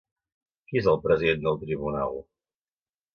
[0.69, 2.17] Qui és el president del tribunal?